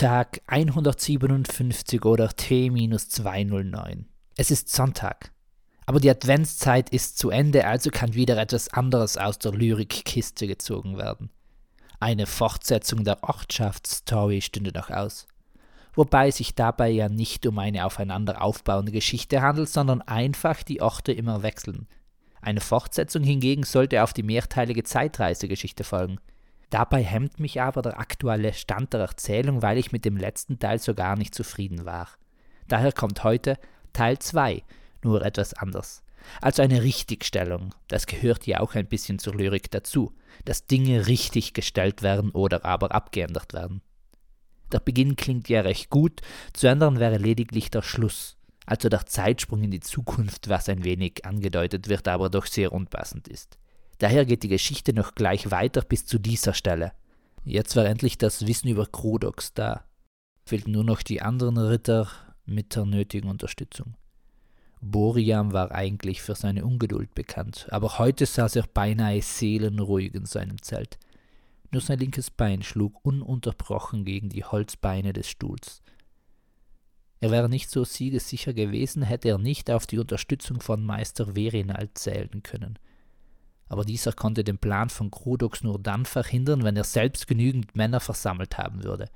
[0.00, 4.06] Tag 157 oder T-209.
[4.34, 5.30] Es ist Sonntag.
[5.84, 10.96] Aber die Adventszeit ist zu Ende, also kann wieder etwas anderes aus der Lyrikkiste gezogen
[10.96, 11.28] werden.
[11.98, 15.26] Eine Fortsetzung der Ortschaftsstory stünde noch aus.
[15.92, 20.80] Wobei es sich dabei ja nicht um eine aufeinander aufbauende Geschichte handelt, sondern einfach die
[20.80, 21.86] Orte immer wechseln.
[22.40, 26.20] Eine Fortsetzung hingegen sollte auf die mehrteilige Zeitreisegeschichte folgen.
[26.70, 30.78] Dabei hemmt mich aber der aktuelle Stand der Erzählung, weil ich mit dem letzten Teil
[30.78, 32.08] so gar nicht zufrieden war.
[32.68, 33.58] Daher kommt heute
[33.92, 34.62] Teil 2,
[35.02, 36.04] nur etwas anders.
[36.40, 41.54] Also eine Richtigstellung, das gehört ja auch ein bisschen zur Lyrik dazu, dass Dinge richtig
[41.54, 43.80] gestellt werden oder aber abgeändert werden.
[44.70, 46.20] Der Beginn klingt ja recht gut,
[46.52, 51.24] zu ändern wäre lediglich der Schluss, also der Zeitsprung in die Zukunft, was ein wenig
[51.24, 53.58] angedeutet wird, aber doch sehr unpassend ist.
[54.00, 56.92] Daher geht die Geschichte noch gleich weiter bis zu dieser Stelle.
[57.44, 59.84] Jetzt war endlich das Wissen über Krodox da.
[60.46, 62.08] Fehlten nur noch die anderen Ritter
[62.46, 63.94] mit der nötigen Unterstützung.
[64.80, 70.62] Boriam war eigentlich für seine Ungeduld bekannt, aber heute saß er beinahe seelenruhig in seinem
[70.62, 70.98] Zelt.
[71.70, 75.82] Nur sein linkes Bein schlug ununterbrochen gegen die Holzbeine des Stuhls.
[77.20, 81.98] Er wäre nicht so siegessicher gewesen, hätte er nicht auf die Unterstützung von Meister Verinald
[81.98, 82.78] zählen können.
[83.70, 88.00] Aber dieser konnte den Plan von Krudox nur dann verhindern, wenn er selbst genügend Männer
[88.00, 89.08] versammelt haben würde.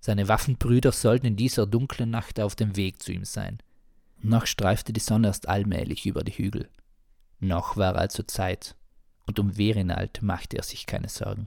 [0.00, 3.58] Seine Waffenbrüder sollten in dieser dunklen Nacht auf dem Weg zu ihm sein.
[4.22, 6.68] Noch streifte die Sonne erst allmählich über die Hügel.
[7.38, 8.74] Noch war also Zeit,
[9.26, 11.46] und um Verinald machte er sich keine Sorgen.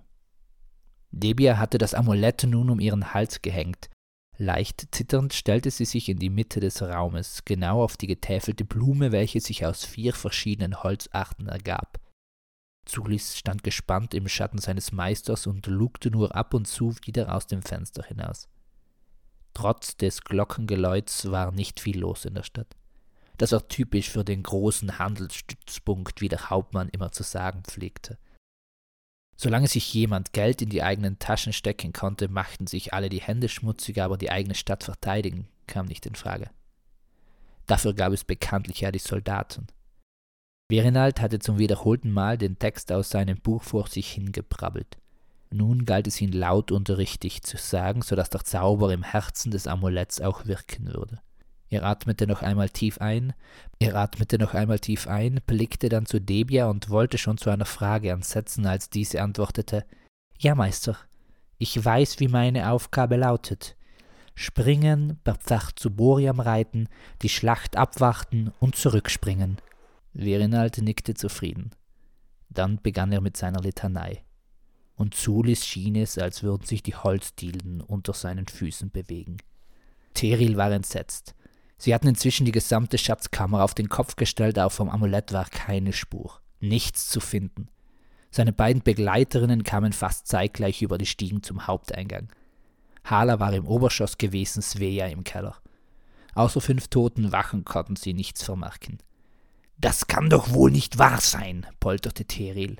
[1.11, 3.89] Debia hatte das Amulett nun um ihren Hals gehängt.
[4.37, 9.11] Leicht zitternd stellte sie sich in die Mitte des Raumes, genau auf die getäfelte Blume,
[9.11, 11.99] welche sich aus vier verschiedenen Holzarten ergab.
[12.85, 17.47] Zulis stand gespannt im Schatten seines Meisters und lugte nur ab und zu wieder aus
[17.47, 18.49] dem Fenster hinaus.
[19.53, 22.75] Trotz des Glockengeläuts war nicht viel los in der Stadt.
[23.37, 28.17] Das war typisch für den großen Handelsstützpunkt, wie der Hauptmann immer zu sagen pflegte.
[29.35, 33.49] Solange sich jemand Geld in die eigenen Taschen stecken konnte, machten sich alle die Hände
[33.49, 36.49] schmutzig, aber die eigene Stadt verteidigen kam nicht in Frage.
[37.65, 39.67] Dafür gab es bekanntlich ja die Soldaten.
[40.67, 44.97] Berinald hatte zum wiederholten Mal den Text aus seinem Buch vor sich hingebrabbelt.
[45.51, 49.51] Nun galt es ihn laut und richtig zu sagen, so dass der Zauber im Herzen
[49.51, 51.21] des Amuletts auch wirken würde.
[51.69, 53.33] Er atmete noch einmal tief ein,
[53.79, 57.65] er atmete noch einmal tief ein, blickte dann zu Debia und wollte schon zu einer
[57.65, 59.85] Frage ansetzen, als diese antwortete
[60.39, 60.97] Ja, Meister,
[61.57, 63.75] ich weiß, wie meine Aufgabe lautet.
[64.35, 66.89] Springen, per Pferd zu Boriam reiten,
[67.21, 69.57] die Schlacht abwarten und zurückspringen.
[70.13, 71.71] Verinald nickte zufrieden.
[72.49, 74.23] Dann begann er mit seiner Litanei
[74.95, 79.37] und Zulis schien es, als würden sich die Holzdielen unter seinen Füßen bewegen.
[80.13, 81.35] Teril war entsetzt.
[81.77, 85.91] Sie hatten inzwischen die gesamte Schatzkammer auf den Kopf gestellt, aber vom Amulett war keine
[85.91, 87.67] Spur, nichts zu finden.
[88.29, 92.31] Seine beiden Begleiterinnen kamen fast zeitgleich über die Stiegen zum Haupteingang.
[93.03, 95.57] Hala war im Oberschoss gewesen, Svea im Keller.
[96.35, 98.99] Außer fünf toten Wachen konnten sie nichts vermerken.
[99.77, 102.77] Das kann doch wohl nicht wahr sein, polterte Teril.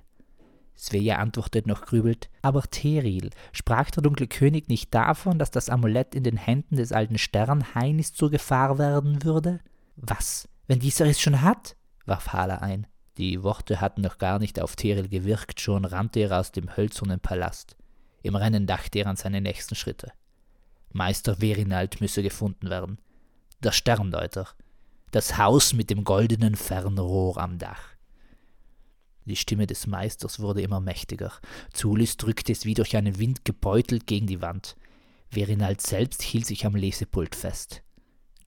[0.75, 6.15] Sveja antwortet noch grübelt, aber Teril, sprach der dunkle König nicht davon, dass das Amulett
[6.15, 9.59] in den Händen des alten Sternhainis zur Gefahr werden würde?
[9.95, 11.75] Was, wenn dieser es schon hat?
[12.05, 12.87] warf Hala ein.
[13.17, 17.19] Die Worte hatten noch gar nicht auf Teril gewirkt, schon rannte er aus dem hölzernen
[17.19, 17.77] Palast.
[18.23, 20.11] Im Rennen dachte er an seine nächsten Schritte.
[20.91, 22.97] Meister Verinald müsse gefunden werden.
[23.63, 24.47] Der Sterndeuter.
[25.13, 27.83] Das Haus mit dem goldenen Fernrohr am Dach.
[29.25, 31.31] Die Stimme des Meisters wurde immer mächtiger.
[31.71, 34.75] Zulis drückte es wie durch einen Wind gebeutelt gegen die Wand.
[35.29, 37.83] Verinald selbst hielt sich am Lesepult fest.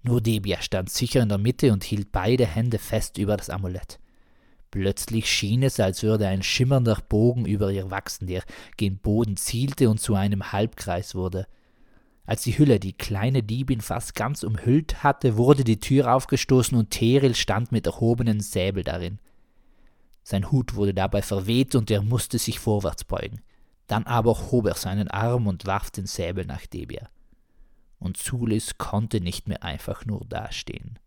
[0.02, 4.00] Nur Debia stand sicher in der Mitte und hielt beide Hände fest über das Amulett.
[4.72, 8.42] Plötzlich schien es, als würde ein schimmernder Bogen über ihr wachsen, der
[8.76, 11.46] gen Boden zielte und zu einem Halbkreis wurde.
[12.26, 16.90] Als die Hülle die kleine Diebin fast ganz umhüllt hatte, wurde die Tür aufgestoßen und
[16.90, 19.20] Teril stand mit erhobenen Säbel darin.
[20.24, 23.42] Sein Hut wurde dabei verweht und er musste sich vorwärts beugen.
[23.86, 27.08] Dann aber hob er seinen Arm und warf den Säbel nach Debia.
[28.00, 30.98] Und Zulis konnte nicht mehr einfach nur dastehen.